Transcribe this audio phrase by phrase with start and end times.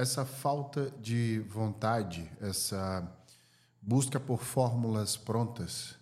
[0.00, 3.06] essa falta de vontade, essa
[3.82, 5.94] busca por fórmulas prontas,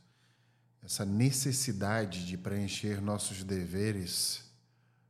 [0.84, 4.44] essa necessidade de preencher nossos deveres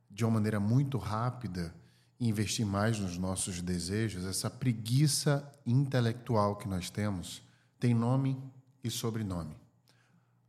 [0.09, 1.71] de uma maneira muito rápida
[2.19, 7.43] e investir mais nos nossos desejos, essa preguiça intelectual que nós temos,
[7.79, 8.41] tem nome
[8.83, 9.55] e sobrenome.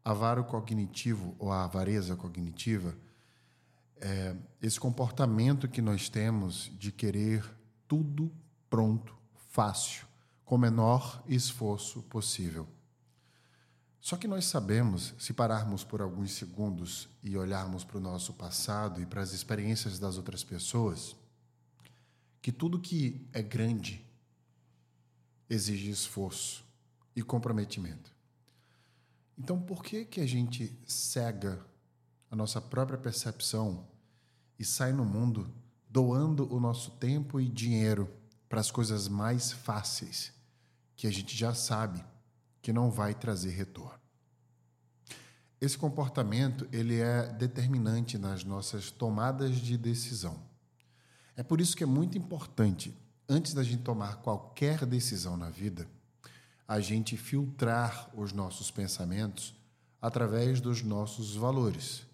[0.03, 2.97] Avaro cognitivo ou a avareza cognitiva
[4.01, 7.60] é esse comportamento que nós temos de querer
[7.91, 8.31] tudo
[8.71, 9.13] pronto,
[9.49, 10.07] fácil,
[10.45, 12.69] com o menor esforço possível.
[14.01, 19.03] Só que nós sabemos, se pararmos por alguns segundos e olharmos para o nosso passado
[19.03, 21.17] e para as experiências das outras pessoas,
[22.41, 24.07] que tudo que é grande
[25.49, 26.65] exige esforço
[27.17, 28.15] e comprometimento.
[29.37, 31.61] Então, por que que a gente cega
[32.31, 33.85] a nossa própria percepção
[34.57, 35.53] e sai no mundo
[35.91, 38.09] doando o nosso tempo e dinheiro
[38.49, 40.33] para as coisas mais fáceis
[40.95, 42.05] que a gente já sabe
[42.63, 43.99] que não vai trazer retorno.
[45.61, 50.43] Esse comportamento ele é determinante nas nossas tomadas de decisão.
[51.37, 52.97] É por isso que é muito importante,
[53.29, 55.89] antes da gente tomar qualquer decisão na vida,
[56.69, 59.55] a gente filtrar os nossos pensamentos
[60.01, 62.07] através dos nossos valores,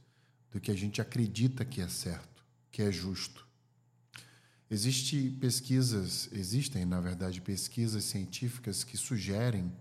[0.51, 3.46] do que a gente acredita que é certo, que é justo.
[4.69, 9.73] Existem pesquisas, existem, na verdade, pesquisas científicas que sugerem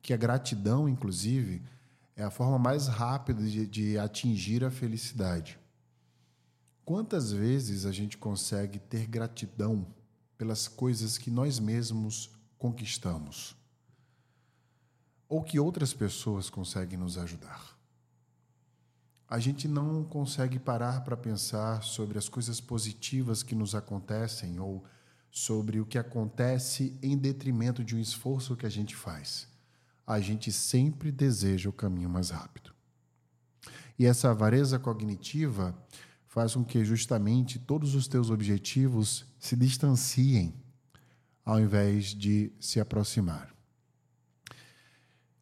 [0.00, 1.62] que a gratidão, inclusive,
[2.14, 5.58] é a forma mais rápida de, de atingir a felicidade.
[6.84, 9.86] Quantas vezes a gente consegue ter gratidão
[10.38, 13.54] pelas coisas que nós mesmos conquistamos?
[15.28, 17.75] Ou que outras pessoas conseguem nos ajudar?
[19.28, 24.84] A gente não consegue parar para pensar sobre as coisas positivas que nos acontecem ou
[25.30, 29.48] sobre o que acontece em detrimento de um esforço que a gente faz
[30.06, 32.72] a gente sempre deseja o caminho mais rápido.
[33.98, 35.76] E essa avareza cognitiva
[36.28, 40.54] faz com que justamente todos os teus objetivos se distanciem
[41.44, 43.52] ao invés de se aproximar.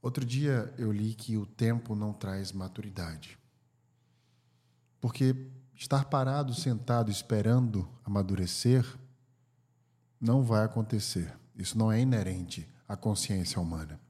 [0.01, 3.39] Outro dia eu li que o tempo não traz maturidade.
[5.05, 5.37] Porque
[5.75, 8.87] estar parado, sentado, esperando amadurecer,
[10.19, 11.39] não vai acontecer.
[11.55, 14.01] Isso não é inerente à consciência humana.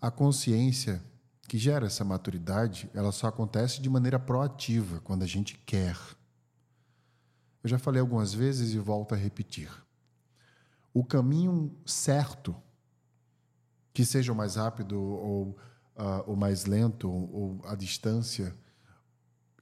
[0.00, 1.04] A consciência
[1.46, 5.98] que gera essa maturidade, ela só acontece de maneira proativa, quando a gente quer.
[7.62, 9.70] Eu já falei algumas vezes e volto a repetir.
[10.94, 12.56] O caminho certo,
[13.92, 15.48] que seja o mais rápido ou
[15.94, 18.56] uh, o mais lento, ou a distância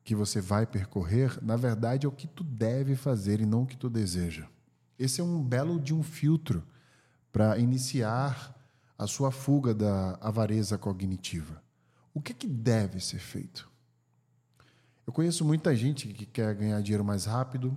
[0.04, 3.66] que você vai percorrer, na verdade é o que tu deve fazer e não o
[3.66, 4.46] que tu deseja.
[4.98, 6.62] Esse é um belo de um filtro
[7.30, 8.54] para iniciar
[8.98, 11.62] a sua fuga da avareza cognitiva.
[12.12, 13.70] O que, é que deve ser feito?
[15.06, 17.76] Eu conheço muita gente que quer ganhar dinheiro mais rápido,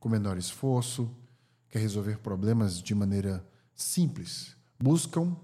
[0.00, 1.14] com menor esforço,
[1.68, 4.56] quer resolver problemas de maneira simples.
[4.78, 5.36] Buscam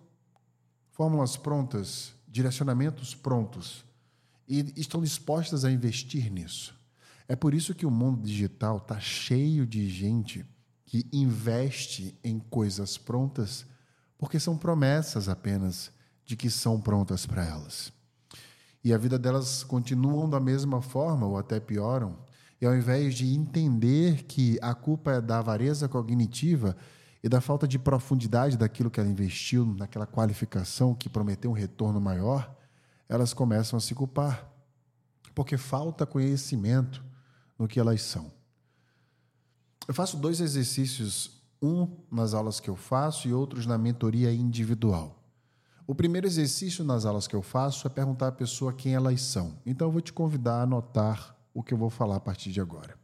[0.90, 3.87] fórmulas prontas, direcionamentos prontos
[4.48, 6.74] e estão dispostas a investir nisso.
[7.28, 10.46] É por isso que o mundo digital está cheio de gente
[10.86, 13.66] que investe em coisas prontas
[14.16, 15.92] porque são promessas apenas
[16.24, 17.92] de que são prontas para elas.
[18.82, 22.16] E a vida delas continuam da mesma forma ou até pioram.
[22.60, 26.76] E ao invés de entender que a culpa é da avareza cognitiva
[27.22, 32.00] e da falta de profundidade daquilo que ela investiu naquela qualificação que prometeu um retorno
[32.00, 32.57] maior,
[33.08, 34.50] elas começam a se culpar,
[35.34, 37.02] porque falta conhecimento
[37.58, 38.30] no que elas são.
[39.86, 45.18] Eu faço dois exercícios um nas aulas que eu faço e outros na mentoria individual.
[45.86, 49.58] O primeiro exercício nas aulas que eu faço é perguntar à pessoa quem elas são.
[49.64, 52.60] Então eu vou te convidar a anotar o que eu vou falar a partir de
[52.60, 52.98] agora.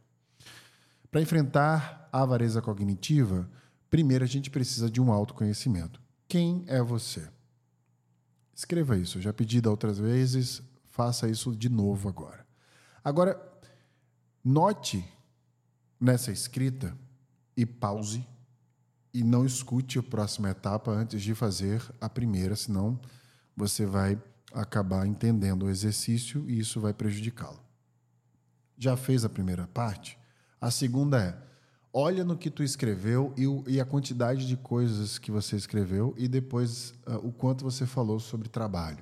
[1.11, 3.49] Para enfrentar a avareza cognitiva,
[3.89, 5.99] primeiro a gente precisa de um autoconhecimento.
[6.27, 7.27] Quem é você?
[8.55, 9.21] Escreva isso.
[9.21, 12.45] Já pedi da outras vezes, faça isso de novo agora.
[13.03, 13.39] Agora,
[14.43, 15.05] note
[15.99, 16.97] nessa escrita
[17.57, 18.25] e pause
[19.13, 22.99] e não escute a próxima etapa antes de fazer a primeira, senão
[23.55, 24.21] você vai
[24.53, 27.59] acabar entendendo o exercício e isso vai prejudicá-lo.
[28.77, 30.17] Já fez a primeira parte?
[30.59, 31.37] A segunda é:
[31.97, 36.27] olha no que tu escreveu e, e a quantidade de coisas que você escreveu e
[36.27, 39.01] depois uh, o quanto você falou sobre trabalho.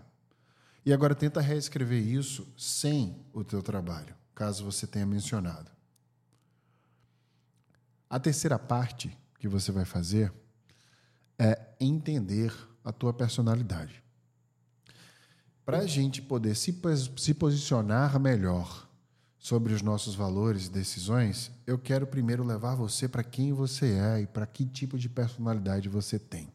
[0.86, 5.72] E agora tenta reescrever isso sem o teu trabalho, caso você tenha mencionado.
[8.08, 10.32] A terceira parte que você vai fazer
[11.40, 12.54] é entender
[12.84, 14.04] a tua personalidade.
[15.66, 16.80] Para a gente poder se,
[17.18, 18.88] se posicionar melhor
[19.44, 24.22] sobre os nossos valores e decisões, eu quero primeiro levar você para quem você é
[24.22, 26.48] e para que tipo de personalidade você tem.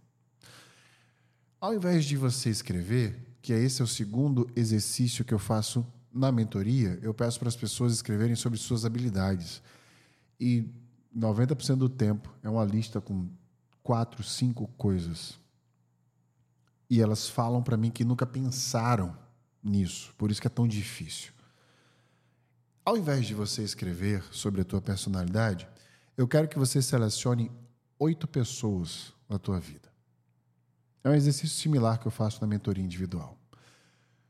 [1.61, 5.87] Ao invés de você escrever, que é esse é o segundo exercício que eu faço
[6.11, 9.61] na mentoria, eu peço para as pessoas escreverem sobre suas habilidades.
[10.41, 10.65] E
[11.15, 13.29] 90% do tempo é uma lista com
[13.83, 15.39] quatro, cinco coisas.
[16.89, 19.15] E elas falam para mim que nunca pensaram
[19.63, 21.37] nisso, por isso que é tão difícil.
[22.89, 25.69] Ao invés de você escrever sobre a tua personalidade,
[26.17, 27.53] eu quero que você selecione
[27.99, 29.93] oito pessoas na tua vida.
[31.05, 33.37] É um exercício similar que eu faço na mentoria individual.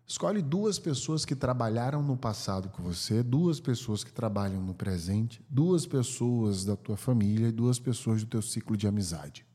[0.05, 5.41] Escolhe duas pessoas que trabalharam no passado com você, duas pessoas que trabalham no presente,
[5.49, 9.47] duas pessoas da tua família e duas pessoas do teu ciclo de amizade.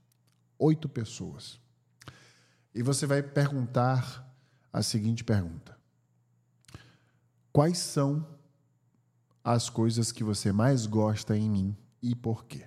[0.57, 1.59] Oito pessoas.
[2.73, 4.33] E você vai perguntar
[4.71, 5.77] a seguinte pergunta:
[7.51, 8.25] Quais são
[9.43, 12.65] as coisas que você mais gosta em mim e por quê.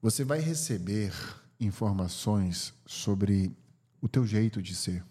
[0.00, 1.12] Você vai receber
[1.60, 3.54] informações sobre
[4.00, 5.04] o teu jeito de ser,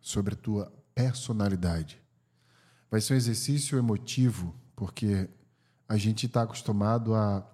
[0.00, 2.02] sobre a tua personalidade.
[2.90, 5.30] Vai ser um exercício emotivo, porque
[5.88, 7.48] a gente está acostumado a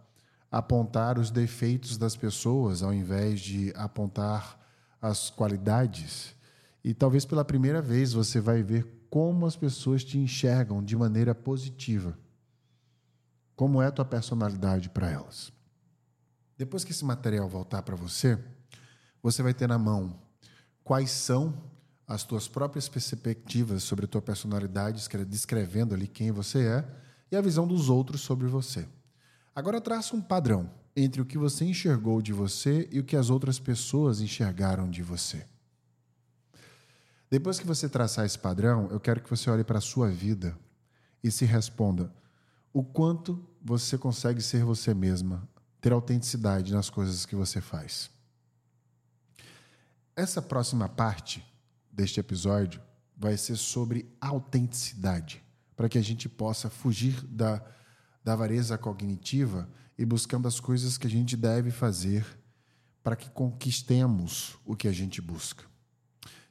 [0.50, 4.58] apontar os defeitos das pessoas ao invés de apontar
[5.00, 6.34] as qualidades.
[6.82, 11.34] E talvez pela primeira vez você vai ver como as pessoas te enxergam de maneira
[11.34, 12.18] positiva.
[13.56, 15.52] Como é a tua personalidade para elas.
[16.56, 18.38] Depois que esse material voltar para você,
[19.22, 20.20] você vai ter na mão
[20.84, 21.70] quais são
[22.06, 26.84] as tuas próprias perspectivas sobre a tua personalidade, descrevendo ali quem você é,
[27.30, 28.88] e a visão dos outros sobre você.
[29.54, 33.28] Agora traça um padrão entre o que você enxergou de você e o que as
[33.28, 35.44] outras pessoas enxergaram de você.
[37.30, 40.58] Depois que você traçar esse padrão, eu quero que você olhe para a sua vida
[41.22, 42.12] e se responda:
[42.72, 45.48] o quanto você consegue ser você mesma,
[45.80, 48.10] ter autenticidade nas coisas que você faz.
[50.16, 51.44] Essa próxima parte
[51.92, 52.80] deste episódio
[53.16, 55.42] vai ser sobre autenticidade,
[55.76, 57.62] para que a gente possa fugir da,
[58.24, 62.24] da avareza cognitiva e buscando as coisas que a gente deve fazer
[63.02, 65.64] para que conquistemos o que a gente busca.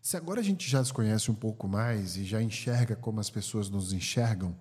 [0.08, 3.30] Se agora a gente já se conhece um pouco mais e já enxerga como as
[3.30, 4.58] pessoas nos enxergam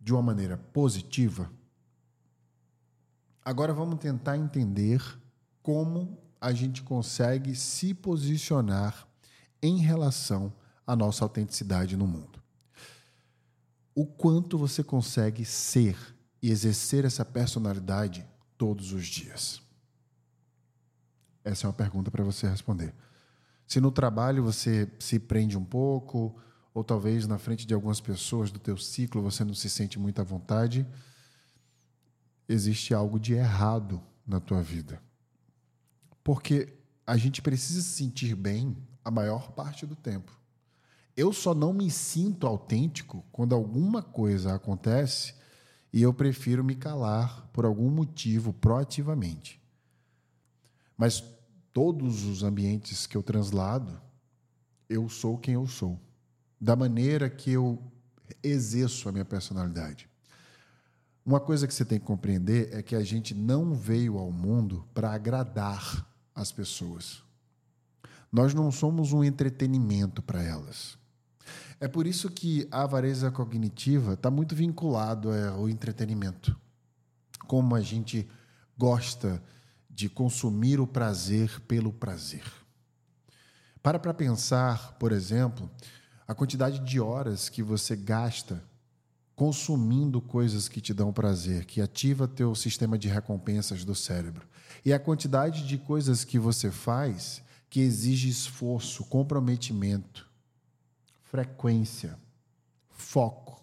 [0.00, 1.50] de uma maneira positiva,
[3.44, 5.02] agora vamos tentar entender
[5.60, 9.08] como a gente consegue se posicionar
[9.60, 10.52] em relação
[10.86, 12.40] à nossa autenticidade no mundo.
[13.92, 15.98] O quanto você consegue ser
[16.40, 18.24] e exercer essa personalidade
[18.56, 19.60] todos os dias?
[21.42, 22.94] Essa é uma pergunta para você responder.
[23.72, 26.38] Se no trabalho você se prende um pouco,
[26.74, 30.20] ou talvez na frente de algumas pessoas do teu ciclo você não se sente muito
[30.20, 30.86] à vontade,
[32.46, 35.02] existe algo de errado na tua vida.
[36.22, 40.38] Porque a gente precisa se sentir bem a maior parte do tempo.
[41.16, 45.34] Eu só não me sinto autêntico quando alguma coisa acontece
[45.90, 49.58] e eu prefiro me calar por algum motivo proativamente.
[50.94, 51.24] Mas
[51.72, 54.00] todos os ambientes que eu translado,
[54.88, 55.98] eu sou quem eu sou,
[56.60, 57.82] da maneira que eu
[58.42, 60.08] exerço a minha personalidade.
[61.24, 64.84] Uma coisa que você tem que compreender é que a gente não veio ao mundo
[64.92, 67.22] para agradar as pessoas.
[68.30, 70.98] Nós não somos um entretenimento para elas.
[71.78, 76.56] É por isso que a avareza cognitiva está muito vinculado ao entretenimento.
[77.46, 78.28] Como a gente
[78.76, 79.61] gosta de
[80.08, 82.44] consumir o prazer pelo prazer.
[83.82, 85.70] Para para pensar, por exemplo,
[86.26, 88.62] a quantidade de horas que você gasta
[89.34, 94.46] consumindo coisas que te dão prazer, que ativa teu sistema de recompensas do cérebro.
[94.84, 100.30] E a quantidade de coisas que você faz que exige esforço, comprometimento,
[101.22, 102.18] frequência,
[102.90, 103.61] foco.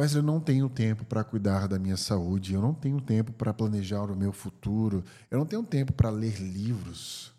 [0.00, 3.52] Wesley, eu não tenho tempo para cuidar da minha saúde, eu não tenho tempo para
[3.52, 7.34] planejar o meu futuro, eu não tenho tempo para ler livros.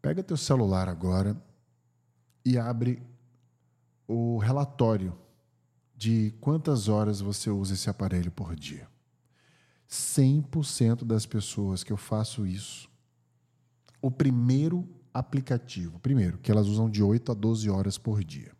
[0.00, 1.36] Pega teu celular agora
[2.44, 3.02] e abre
[4.06, 5.12] o relatório
[5.96, 8.88] de quantas horas você usa esse aparelho por dia.
[9.88, 12.88] 100% das pessoas que eu faço isso,
[14.00, 18.59] o primeiro aplicativo, primeiro, que elas usam de 8 a 12 horas por dia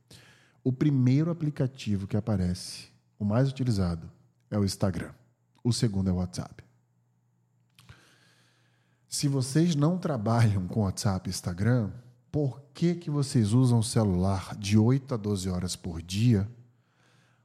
[0.62, 2.88] o primeiro aplicativo que aparece,
[3.18, 4.10] o mais utilizado,
[4.50, 5.12] é o Instagram.
[5.62, 6.64] O segundo é o WhatsApp.
[9.08, 11.90] Se vocês não trabalham com WhatsApp e Instagram,
[12.30, 16.48] por que, que vocês usam o celular de 8 a 12 horas por dia?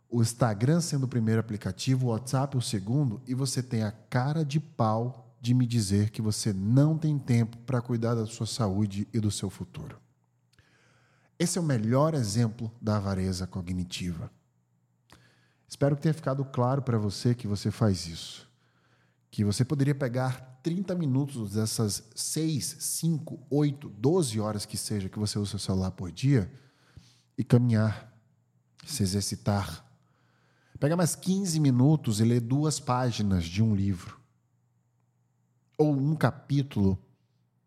[0.08, 4.46] O Instagram sendo o primeiro aplicativo, o WhatsApp o segundo, e você tem a cara
[4.46, 9.08] de pau de me dizer que você não tem tempo para cuidar da sua saúde
[9.14, 10.05] e do seu futuro.
[11.38, 14.32] Esse é o melhor exemplo da avareza cognitiva.
[15.68, 18.50] Espero que tenha ficado claro para você que você faz isso.
[19.30, 25.20] Que você poderia pegar 30 minutos dessas 6, 5, 8, 12 horas que seja que
[25.20, 26.52] você usa o celular por dia
[27.38, 28.14] e caminhar,
[28.86, 29.86] se exercitar.
[30.80, 34.20] Pega mais 15 minutos e ler duas páginas de um livro.
[35.78, 36.98] Ou um capítulo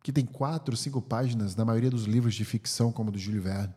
[0.09, 3.43] que tem quatro, cinco páginas na maioria dos livros de ficção, como o do Júlio
[3.43, 3.75] Verne.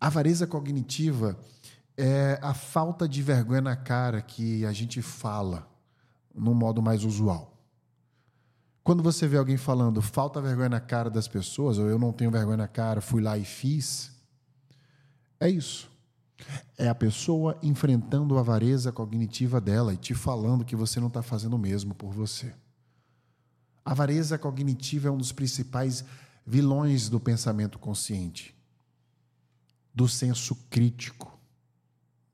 [0.00, 1.36] A avareza cognitiva
[1.96, 5.68] é a falta de vergonha na cara que a gente fala
[6.32, 7.58] no modo mais usual.
[8.84, 12.30] Quando você vê alguém falando falta vergonha na cara das pessoas, ou eu não tenho
[12.30, 14.12] vergonha na cara, fui lá e fiz,
[15.40, 15.90] é isso.
[16.78, 21.24] É a pessoa enfrentando a avareza cognitiva dela e te falando que você não está
[21.24, 22.54] fazendo o mesmo por você.
[23.84, 26.04] A avareza cognitiva é um dos principais
[26.46, 28.54] vilões do pensamento consciente,
[29.94, 31.38] do senso crítico,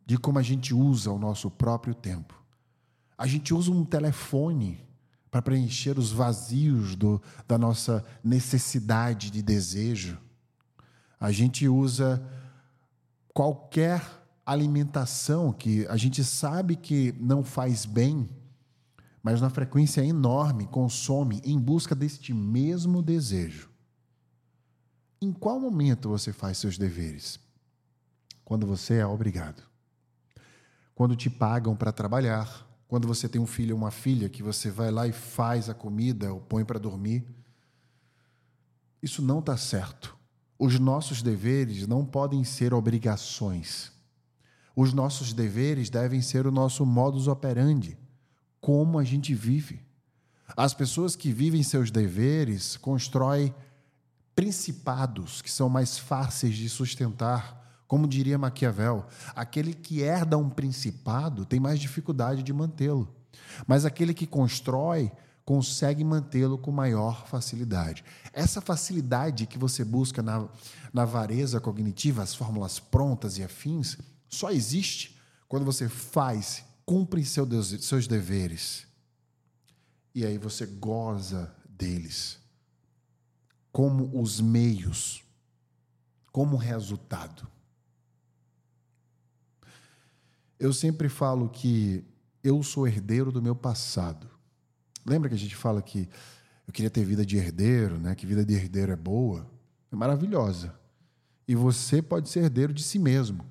[0.05, 2.41] de como a gente usa o nosso próprio tempo.
[3.19, 4.87] A gente usa um telefone
[5.31, 10.19] para preencher os vazios do, da nossa necessidade de desejo.
[11.19, 12.23] A gente usa
[13.35, 14.03] qualquer
[14.47, 18.29] alimentação que a gente sabe que não faz bem,
[19.27, 23.69] mas na frequência enorme consome em busca deste mesmo desejo.
[25.21, 27.41] Em qual momento você faz seus deveres?
[28.45, 29.65] Quando você é obrigado.
[30.95, 34.71] Quando te pagam para trabalhar quando você tem um filho ou uma filha que você
[34.71, 37.27] vai lá e faz a comida ou põe para dormir.
[39.03, 40.17] Isso não está certo.
[40.57, 43.91] Os nossos deveres não podem ser obrigações.
[44.77, 47.99] Os nossos deveres devem ser o nosso modus operandi,
[48.67, 49.81] como a gente vive.
[50.57, 53.55] As pessoas que vivem seus deveres constroem
[54.35, 59.07] principados que são mais fáceis de sustentar como diria Maquiavel,
[59.37, 63.09] aquele que herda um principado tem mais dificuldade de mantê-lo,
[63.69, 65.13] mas aquele que constrói
[65.45, 68.05] consegue mantê-lo com maior facilidade.
[68.33, 70.49] Essa facilidade que você busca na,
[70.93, 73.97] na vareza cognitiva, as fórmulas prontas e afins,
[74.29, 78.87] só existe quando você faz, cumpre seu, seus deveres.
[80.15, 82.39] E aí você goza deles
[83.77, 85.23] como os meios,
[86.33, 87.47] como resultado.
[90.59, 92.03] Eu sempre falo que
[92.43, 94.31] eu sou herdeiro do meu passado.
[95.05, 96.09] Lembra que a gente fala que
[96.67, 98.15] eu queria ter vida de herdeiro, né?
[98.15, 99.47] Que vida de herdeiro é boa,
[99.93, 100.75] é maravilhosa.
[101.47, 103.45] E você pode ser herdeiro de si mesmo,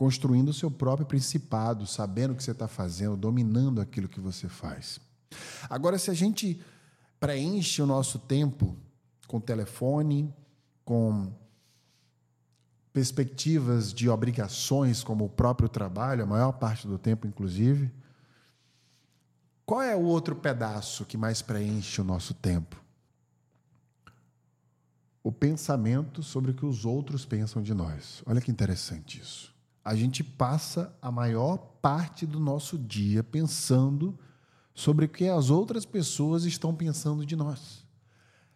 [0.00, 4.48] construindo o seu próprio principado, sabendo o que você está fazendo, dominando aquilo que você
[4.48, 4.98] faz.
[5.68, 6.58] Agora, se a gente
[7.20, 8.74] preenche o nosso tempo
[9.28, 10.34] com telefone,
[10.86, 11.30] com
[12.94, 17.92] perspectivas de obrigações, como o próprio trabalho, a maior parte do tempo, inclusive.
[19.66, 22.82] Qual é o outro pedaço que mais preenche o nosso tempo?
[25.22, 28.22] O pensamento sobre o que os outros pensam de nós.
[28.24, 29.59] Olha que interessante isso.
[29.84, 34.18] A gente passa a maior parte do nosso dia pensando
[34.74, 37.84] sobre o que as outras pessoas estão pensando de nós.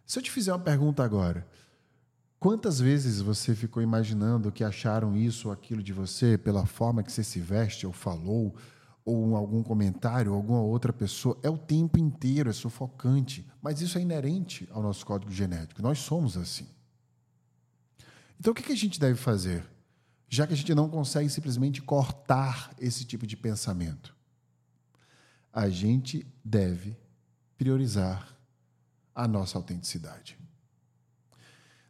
[0.07, 1.47] Se eu te fizer uma pergunta agora,
[2.45, 7.11] Quantas vezes você ficou imaginando que acharam isso ou aquilo de você pela forma que
[7.11, 8.55] você se veste ou falou,
[9.03, 11.39] ou algum comentário, ou alguma outra pessoa?
[11.43, 13.51] É o tempo inteiro, é sufocante.
[13.63, 15.81] Mas isso é inerente ao nosso código genético.
[15.81, 16.67] Nós somos assim.
[18.39, 19.65] Então o que a gente deve fazer?
[20.35, 24.13] Já que a gente não consegue simplesmente cortar esse tipo de pensamento,
[25.53, 26.97] a gente deve
[27.57, 28.37] priorizar
[29.15, 30.37] a nossa autenticidade.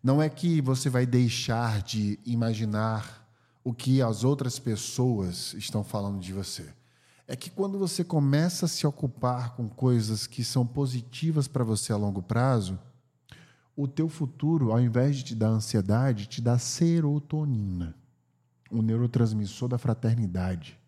[0.03, 3.27] Não é que você vai deixar de imaginar
[3.65, 6.71] o que as outras pessoas estão falando de você.
[7.27, 11.95] É que quando você começa a se ocupar com coisas que são positivas para você
[11.95, 12.79] a longo prazo,
[13.75, 18.04] o teu futuro, ao invés de te dar ansiedade, te dá serotonina,
[18.79, 20.79] o neurotransmissor da fraternidade,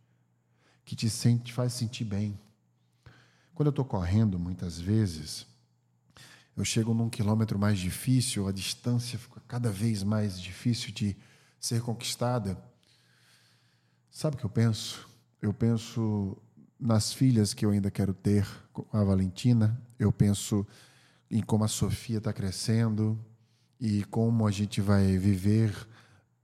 [0.85, 2.38] que te sente, faz sentir bem.
[3.55, 5.47] Quando eu estou correndo, muitas vezes,
[6.57, 11.16] eu chego num quilômetro mais difícil, a distância fica cada vez mais difícil de
[11.59, 12.59] ser conquistada.
[14.11, 15.07] Sabe o que eu penso?
[15.40, 16.37] eu penso
[16.78, 18.47] nas filhas que eu ainda quero ter
[18.93, 20.66] a Valentina, eu penso
[21.31, 23.19] em como a Sofia está crescendo
[23.81, 25.75] e como a gente vai viver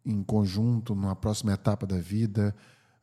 [0.04, 2.54] em conjunto numa próxima etapa da vida,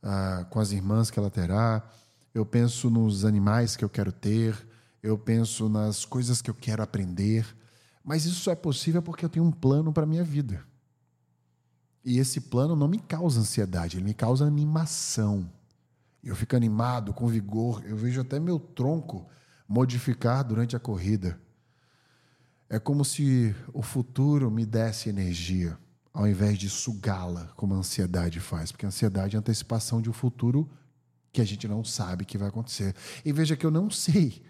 [0.03, 1.87] uh, com as irmãs que ela terá.
[2.33, 4.55] Eu penso nos animais que eu quero ter,
[5.01, 7.45] eu penso nas coisas que eu quero aprender.
[8.03, 10.63] Mas isso só é possível porque eu tenho um plano para a minha vida.
[12.03, 15.49] E esse plano não me causa ansiedade, ele me causa animação.
[16.23, 19.27] Eu fico animado, com vigor, eu vejo até meu tronco
[19.67, 21.39] modificar durante a corrida.
[22.69, 25.77] É como se o futuro me desse energia,
[26.19, 30.09] ao invés de sugá-la, como a ansiedade faz, porque a ansiedade é a antecipação de
[30.09, 30.69] um futuro
[31.31, 32.93] que a gente não sabe que vai acontecer.
[33.23, 34.43] E veja que eu não sei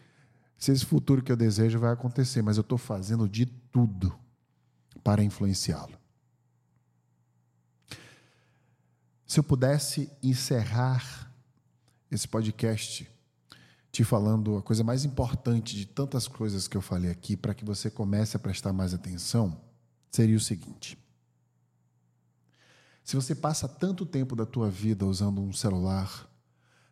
[0.58, 4.18] se esse futuro que eu desejo vai acontecer, mas eu estou fazendo de tudo
[5.04, 5.96] para influenciá-lo.
[9.28, 11.32] Se eu pudesse encerrar
[12.10, 13.08] esse podcast
[13.92, 17.64] te falando a coisa mais importante de tantas coisas que eu falei aqui para que
[17.64, 19.62] você comece a prestar mais atenção,
[20.10, 20.98] seria o seguinte:
[23.10, 26.30] se você passa tanto tempo da tua vida usando um celular,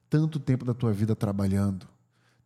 [0.09, 1.87] tanto tempo da tua vida trabalhando,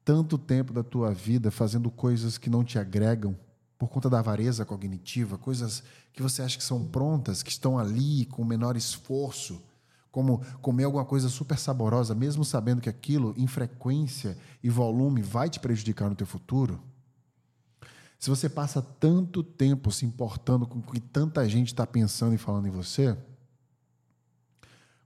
[0.03, 3.33] tanto tempo da tua vida fazendo coisas que não te agregam
[3.79, 8.25] por conta da avareza cognitiva, coisas que você acha que são prontas, que estão ali
[8.25, 9.63] com menor esforço,
[10.11, 15.49] como comer alguma coisa super saborosa, mesmo sabendo que aquilo em frequência e volume vai
[15.49, 16.77] te prejudicar no teu futuro.
[18.19, 22.37] Se você passa tanto tempo se importando com o que tanta gente está pensando e
[22.37, 23.17] falando em você,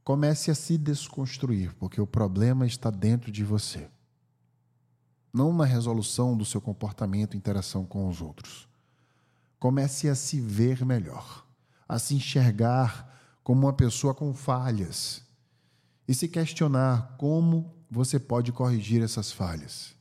[0.06, 3.90] comece a se desconstruir, porque o problema está dentro de você.
[5.34, 8.70] Não na resolução do seu comportamento e interação com os outros.
[9.60, 11.44] Comece a se ver melhor,
[11.90, 15.24] a se enxergar como uma pessoa com falhas
[16.08, 19.96] e se questionar como você pode corrigir essas falhas.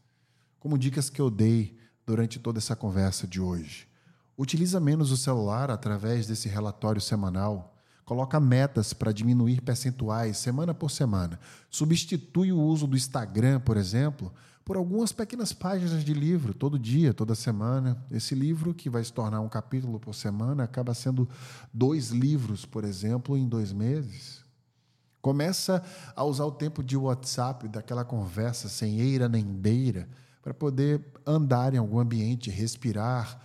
[0.61, 3.89] Como dicas que eu dei durante toda essa conversa de hoje.
[4.37, 7.74] Utiliza menos o celular através desse relatório semanal.
[8.05, 11.41] Coloca metas para diminuir percentuais semana por semana.
[11.71, 14.33] Substitui o uso do Instagram, por exemplo,
[14.65, 18.03] por algumas pequenas páginas de livro, todo dia, toda semana.
[18.11, 21.29] Esse livro, que vai se tornar um capítulo por semana, acaba sendo
[21.73, 24.45] dois livros, por exemplo, em dois meses.
[25.23, 25.83] Começa
[26.15, 30.09] a usar o tempo de WhatsApp, daquela conversa sem eira nem beira,
[30.43, 33.41] para poder andar em algum ambiente, respirar,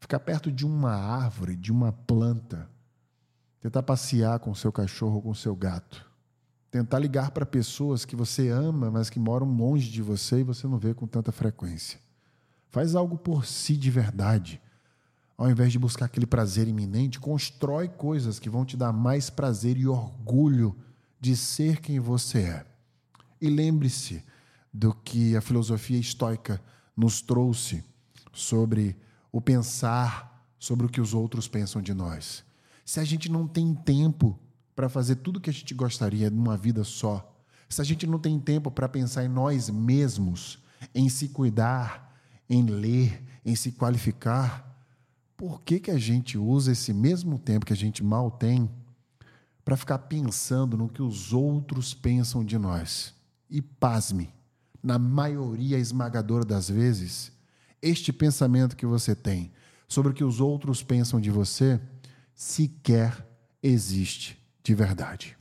[0.00, 2.68] ficar perto de uma árvore, de uma planta,
[3.60, 6.06] tentar passear com seu cachorro, com seu gato.
[6.70, 10.66] Tentar ligar para pessoas que você ama, mas que moram longe de você e você
[10.66, 11.98] não vê com tanta frequência.
[12.70, 14.60] Faz algo por si de verdade.
[15.36, 19.76] Ao invés de buscar aquele prazer iminente, constrói coisas que vão te dar mais prazer
[19.76, 20.76] e orgulho
[21.20, 22.66] de ser quem você é.
[23.40, 24.22] E lembre-se
[24.72, 26.60] do que a filosofia estoica
[26.96, 27.84] nos trouxe
[28.32, 28.96] sobre
[29.32, 32.44] o pensar sobre o que os outros pensam de nós.
[32.88, 34.38] Se a gente não tem tempo
[34.74, 38.18] para fazer tudo o que a gente gostaria numa vida só, se a gente não
[38.18, 40.58] tem tempo para pensar em nós mesmos,
[40.94, 44.74] em se cuidar, em ler, em se qualificar,
[45.36, 48.70] por que, que a gente usa esse mesmo tempo que a gente mal tem
[49.66, 53.14] para ficar pensando no que os outros pensam de nós?
[53.50, 54.32] E pasme,
[54.82, 57.32] na maioria esmagadora das vezes,
[57.82, 59.52] este pensamento que você tem
[59.86, 61.78] sobre o que os outros pensam de você
[62.38, 63.26] sequer
[63.60, 65.36] existe de verdade.